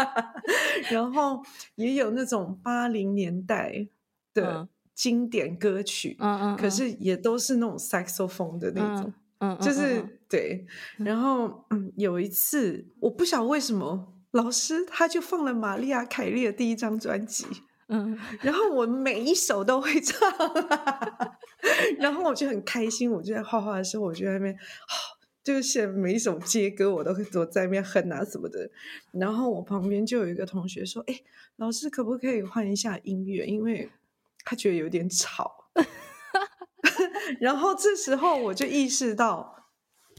[0.91, 1.43] 然后
[1.75, 3.89] 也有那种八零年代
[4.33, 10.67] 的经典歌曲，嗯、可是也都是那种 saxophone 的那种，嗯、就是、嗯、对。
[10.99, 14.15] 然后、嗯、有一次，我不晓得为什么。
[14.33, 17.47] 老师他就放了玛利亚凯莉的第一张专辑，
[17.89, 20.31] 嗯， 然后我每一首都会唱，
[21.99, 23.11] 然后我就很开心。
[23.11, 24.57] 我就在画画的时候，我就在那边，
[25.43, 28.71] 就是每一首接歌我都会躲在那边哼啊什么的。
[29.13, 31.21] 然后我旁边就有一个同学说：“哎，
[31.57, 33.45] 老师可不可以换一下音乐？
[33.47, 33.91] 因为
[34.45, 35.67] 他觉得有点吵。
[37.41, 39.57] ”然后这时候我就意识到。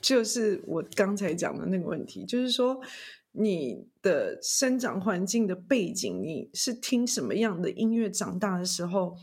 [0.02, 2.82] 就是我刚才讲的那个问题，就是说
[3.34, 9.16] 你的生长环境的背景，你是听什么样的音乐长大的时候，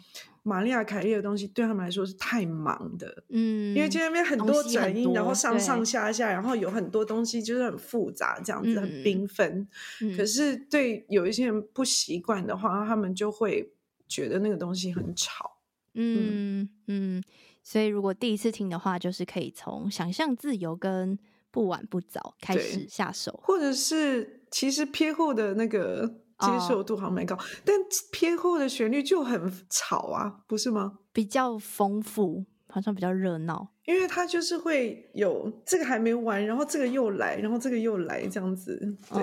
[0.42, 9.68] 玛丽亚凯莉的东西对他们来说是太忙的，嗯，因为这边很多转音，然后上上下下，然后有很多东西就是很复杂，这样子很缤纷。
[10.00, 13.72] 嗯，可是对有一些人不习惯的话，他们就会
[14.06, 15.58] 觉得那个东西很吵，
[15.94, 16.62] 嗯。
[16.62, 16.68] 嗯。
[16.86, 17.22] 嗯。
[17.62, 21.18] 所以，如果第一次听的话，就是可以从想象自由跟
[21.50, 26.06] 不晚不早开始下手，或者是其实偏后的那个
[26.38, 27.76] 接受度好像蛮高，哦、但
[28.12, 30.98] 偏后的旋律就很吵啊，不是吗？
[31.12, 32.46] 比较丰富。
[32.70, 38.78] 好像比较热闹，因为它就是会有这个还没完，然后这个又来，然后这个又来这样子。
[39.10, 39.22] 对，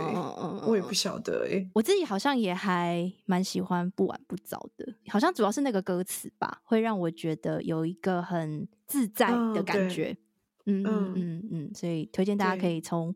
[0.67, 1.63] 我也不晓得哎。
[1.75, 10.17] 我自己好像也还蛮喜欢不晚不早的，好像主要是那个歌词吧，会让我觉得有一个很自在的感觉。
[10.65, 13.15] 嗯嗯嗯嗯，所以推荐大家可以从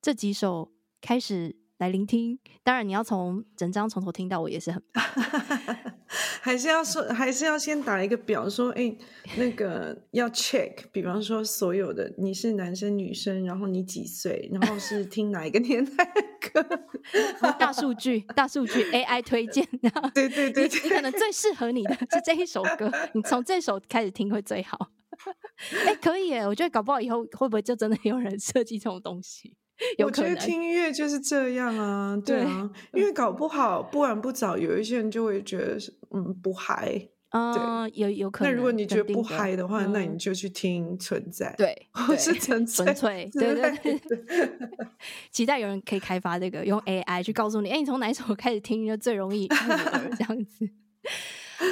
[0.00, 2.38] 这几首开始来聆听。
[2.62, 4.82] 当然，你要从整张从头听到尾也是很。
[6.42, 8.92] 还是要说，还是要先打一个表，说，哎，
[9.36, 16.22] 那个要 check，比方说所有的你是男生女生，然后你几岁，然后是听哪一个年代的
[16.52, 16.68] 歌，
[17.58, 19.64] 大数据，大数据 AI 推荐，
[20.12, 24.90] 对对对，你可能最适合你的是这一首歌，你从这首开始听会最好。
[25.86, 29.56] 哎，可以耶，我觉得搞不好以后会不会就真的有人设计这种东西？
[30.04, 35.78] 我觉得听音乐就是这样啊，对啊，对，因为搞不好不晚不早，有一些人就会觉得
[36.10, 38.52] 嗯不嗨，啊，有有可能。
[38.52, 44.52] 那如果你觉得不嗨的话，那你就去听存在，对，或是纯纯粹，对对对。
[45.32, 49.48] 期待有人可以开发这个，用 AI 去告诉你，哎，你从哪一首开始听就最容易
[50.18, 50.68] 这样子。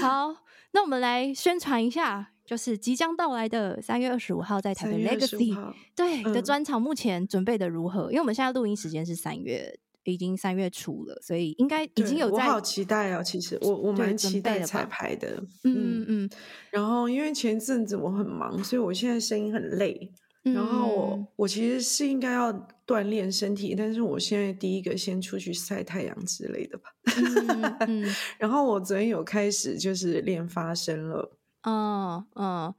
[0.00, 0.34] 好，
[0.72, 2.30] 那我们来宣传一下。
[2.48, 5.54] 就是即将到来的三月二十五号，在台北 Legacy
[5.94, 8.04] 对、嗯、的专场，目前准备的如何？
[8.04, 12.46] 因为我们现在录音时间是三月，已经三月初了，所以应该已经有在。
[12.46, 13.22] 我好期待哦！
[13.22, 15.44] 其实我我蛮期待彩排的。
[15.64, 16.30] 嗯嗯嗯。
[16.70, 20.10] 然后因为前阵子我很忙，所以我现在声音很累。
[20.44, 22.50] 嗯、然后我我其实是应该要
[22.86, 26.84] 锻炼身体，但是我现在第一个先出去晒太阳之类的吧。
[27.04, 31.37] 嗯嗯、 然后我昨天有开始就是练发声了。
[31.68, 32.74] 嗯嗯，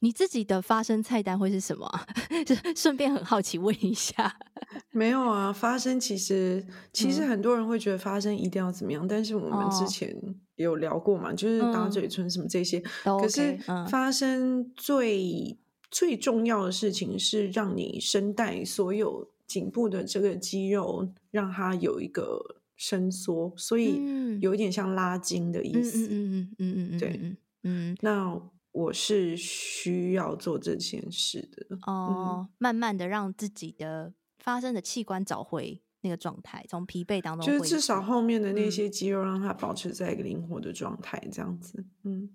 [0.00, 1.88] 你自己的发声菜单会是什么
[2.76, 4.36] 顺便很好奇问一下。
[4.92, 10.14] 没有啊，发声其实其实很多人会觉得发声一定要怎么样，嗯、但是我们之前
[10.56, 12.82] 有聊过嘛，哦、就是打嘴唇什么这些。
[13.04, 15.58] 嗯、可是发声最、嗯、
[15.90, 22.40] 最重要的事情是让你声带所有颈部的这个肌肉让它有一个
[22.76, 24.00] 伸缩，所以
[24.40, 26.06] 有一点像拉筋的意思。
[26.06, 27.36] 嗯嗯嗯嗯嗯嗯，对。
[27.64, 28.40] 嗯，那
[28.72, 42.28] 我是需要做这件事的哦，嗯、慢慢的让自己的发生的器官找回那个状态，从疲惫当中，就是至少后面的那些肌肉让它保持在一个灵活的状态，这样子，嗯，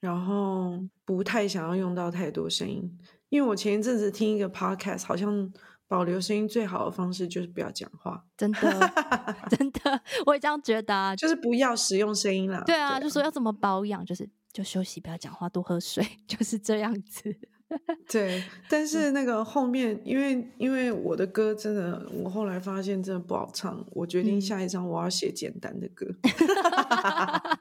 [0.00, 2.96] 然后不太想要用到太多声音，
[3.28, 5.52] 因为我前一阵子听一个 podcast，好像
[5.88, 8.92] 保留声音最好的方式就是不要讲话，真的，
[9.50, 14.30] 真的，我也这样觉得啊，就是不要使用声音了，对啊，对啊，就说要怎么保养，就是。
[14.54, 17.36] 就休息，不要讲话，多喝水， 就是这样子。
[18.08, 26.06] 对，但是那个后面，因为因为我的歌真的，我后来发现真的不好唱，我决定下一张我要写简单的歌。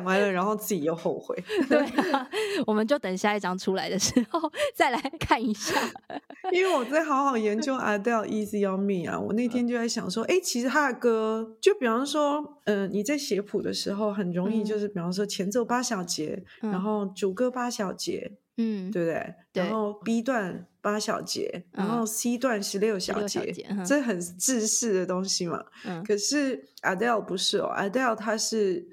[0.00, 1.36] 讲完了，然后自己又后悔。
[1.68, 1.78] 对
[2.12, 2.28] 啊，
[2.66, 4.40] 我们就等下一张出来的时候
[4.74, 5.74] 再来看一下。
[6.52, 18.38] 因为我在好好研究 Adele Easy on Me 啊，我那天就在想说，哎，其实他的歌，就比方说，嗯、呃，你在写谱的时候很容易就是，比方说前奏八小节，嗯、然后主歌八小节。
[18.56, 19.34] 嗯，对不对？
[19.54, 25.64] 对，然后 B 段八小节，嗯、然后 C 段十六小节，小节嗯、这很制式的东西嘛。
[25.86, 28.86] 嗯、可是 Adele 不是哦，Adele 它是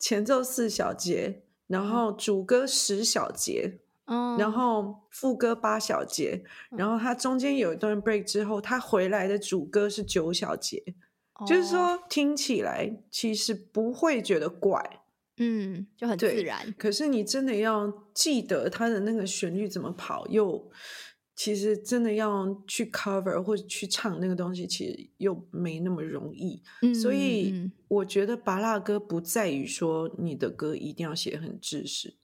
[0.00, 6.42] 前奏四小节，然后主歌十小节，嗯、然后副歌八小节，
[6.72, 10.82] 嗯、然后它中间有一段 break 之后，它回来的主歌是九小节，
[11.40, 14.82] 嗯、就是说听起来其实不会觉得怪。
[15.42, 16.74] 嗯，就很自然。
[16.76, 20.70] 可是你真的要记得它的那个旋律怎么跑，又
[21.42, 26.62] 其实真的要去 cover 或者去唱那个东西，其实又没那么容易。
[26.82, 32.18] 嗯，所以我觉得拔蜡歌不在于说你的歌一定要写很知识，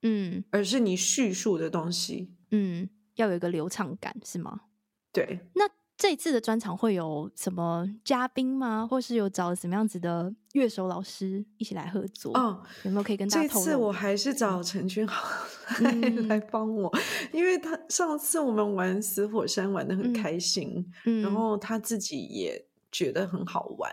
[0.00, 4.62] 嗯，而是你叙述的东西，嗯，要有一个流畅感，是吗？
[5.12, 5.68] 对，那。
[6.02, 8.84] 这一次的专场会有什么嘉宾吗？
[8.84, 12.36] 或是有找什么样子的乐手老师一起来合作？
[12.36, 13.46] 哦，有没有可以跟大家？
[13.46, 15.46] 这次我还是找陈君豪
[15.78, 16.92] 来、嗯、来帮我，
[17.32, 23.88] 因为他上次我们玩死火山玩的很开心，嗯，然后他自己也觉得很好玩，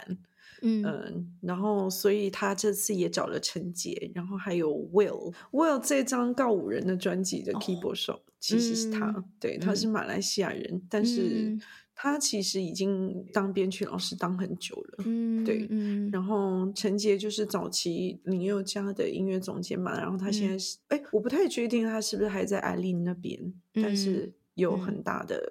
[0.63, 11.55] 嗯，嗯然后所以他这次也找了陈杰，然后还有 Will，Will 这张告五人的专辑的 keyboard 手、哦、其实是他，嗯、对，他是马来西亚人，嗯、但是。
[12.01, 23.37] 他其实已经当编曲老师当很久了，嗯，对，嗯，然后陈杰就是早期林宥嘉的音乐总监嘛，然后他现在是，哎、嗯，我不太确定他是不是还在艾琳那边，
[23.73, 25.43] 嗯、但是有很大的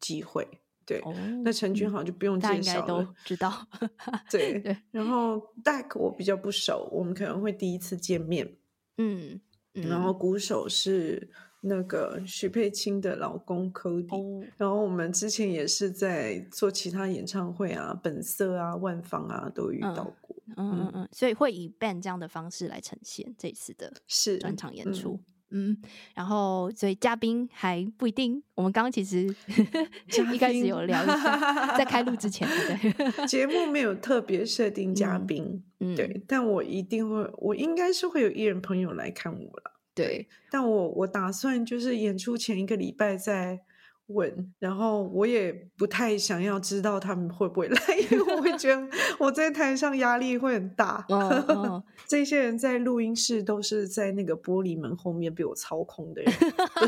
[0.00, 1.14] 机会，嗯、对，哦、
[1.44, 3.52] 那陈君豪就不用介绍了，都知道，
[4.32, 8.56] 对对，然后 Dak 我比较不熟，我们可能会第一次见面，
[8.96, 9.38] 嗯，
[9.74, 11.28] 嗯然后鼓手是。
[11.66, 14.44] 那个许佩清的老公 Cody，、oh.
[14.58, 25.18] 然后我们之前也是在做其他演唱会啊，本色啊、万芳啊都遇到过，嗯嗯嗯，嗯，所以会以 band 这样的方式来呈现这次的是专场演出，
[25.50, 25.82] 嗯，嗯，
[26.14, 29.34] 然后所以嘉宾还不一定，我们刚刚其实
[30.34, 39.70] 一开始有聊一下，在开录之前，对， 节目没有特别设定嘉宾，嗯，对，但我一定会，我应该是会有艺人朋友来看我了。
[39.94, 43.60] 对，但我我打算就是演出前一个礼拜再
[44.08, 47.78] 问，然后我也不太想要知道他们会不会 来，
[48.10, 48.86] 因为我会觉得
[49.18, 51.04] 我在台上压力会很大。
[51.08, 56.32] 哦哦、 这些人在录音室都是在那个玻璃门后面被我操控的人，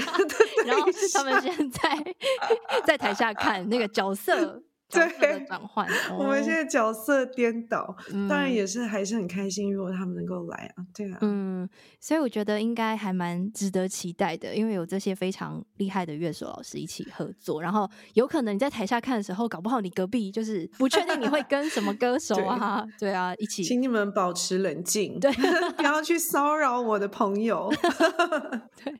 [0.67, 2.15] 然后他们现在
[2.85, 4.63] 在台下看那个角色。
[5.18, 5.86] 对，转换，
[6.18, 11.68] 我们现在角色颠倒，嗯、当然也是还是很开心，如果他们能够来啊，对啊，嗯，
[12.01, 25.32] 所以我觉得应该还蛮值得期待的，因为有这些非常厉害的乐手老师一起合作，然后有可能你在台下看的时候，搞不好你隔壁就是不确定你会跟什么歌手啊，对，对啊，一起，请你们保持冷静，对，
[25.76, 27.72] 不要去骚扰我的朋友
[28.82, 28.94] 对，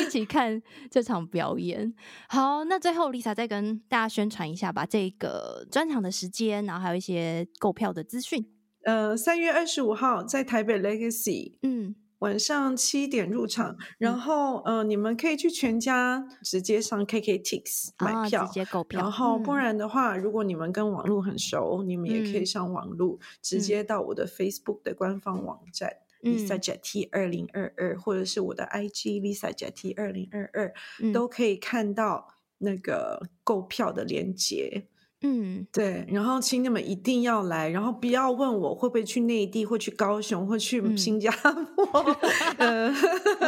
[0.00, 0.60] 一起看
[0.90, 1.94] 这场表演。
[2.28, 5.23] 好，那最后 Lisa 再跟大家宣传一下吧，这一个
[5.70, 8.50] 专场的时间，然后还有一些购票的资讯。
[8.84, 13.78] 呃，三月二十五号在台北 Legacy，嗯，晚上七点入场。
[13.96, 19.00] 然后，嗯、呃，你们可以去全家直接上 KKTix 买票，哦、直接购票。
[19.00, 25.90] 然后，不然的话，嗯、如果你们跟网络很熟，你们也可以上网络，嗯、直接到我的 Facebook 的官方网站、
[26.22, 30.74] 嗯、Lisa Jackie 二零二二，或者是我的 IG Lisa Jackie 二零二二，
[31.14, 34.88] 都可以看到那个购票的链接。
[35.26, 42.04] 嗯，对，然后请你们一定要来，然后不要问我会不会去内地，或去高雄，或去新加坡。
[42.58, 42.94] 嗯，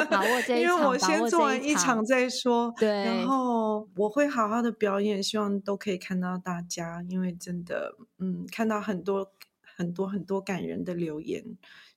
[0.08, 2.72] 把握这一场，因为我先做完一场再说。
[2.78, 9.30] 对，然后我会好好的表演，希望都可以看到大家，因为真的，嗯，看到很多
[9.76, 11.44] 很多很多感人的留言，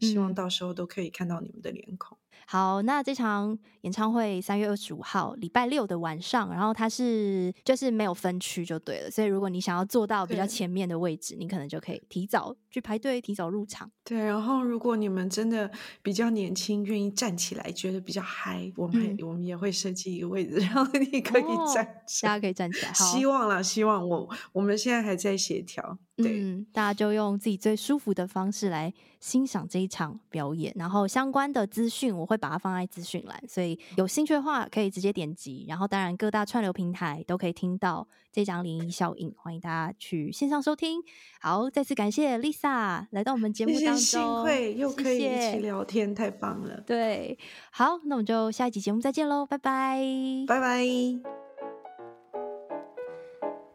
[0.01, 2.18] 希望到时候都可以看到你们的脸孔。
[2.51, 13.91] 好，那这场演唱会三月二十五号礼拜六的晚上，然后它是就是没有分区就对了，所以如果你想要坐到比较前面的位置，你可能就可以提早去排队，提早入场。
[14.03, 15.69] 对，然后如果你们真的
[16.01, 22.91] 比较年轻，愿意站起来，觉得比较嗨，我们、嗯、我们也会设计一个位置， 然后你可以站，哦、大家可以站起来。
[22.91, 35.65] 好希望啦，希望我我们现在还在协调，对、嗯，大家就用自己最舒服的方式来欣赏这一场表演，然后相关的资讯我会把它放在资讯栏，所以有兴趣的话可以直接点击。
[35.67, 41.01] 然后当然各大串流平台都可以听到这张涟漪效应，欢迎大家去线上收听。
[41.41, 46.81] 好，再次感谢 Lisa 来到我们节目当中，幸会又可以一起聊天，谢谢太棒了。
[46.81, 47.37] 对，
[47.71, 50.01] 好，那我们就下一集节目再见喽，拜拜，
[50.47, 51.38] 拜拜。